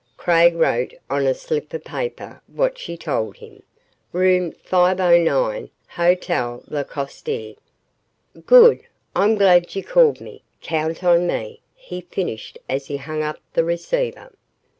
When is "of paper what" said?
1.75-2.79